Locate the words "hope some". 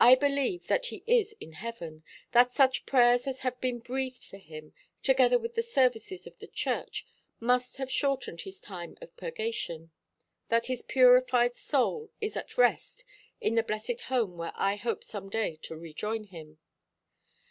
14.76-15.28